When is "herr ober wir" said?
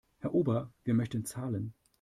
0.21-0.95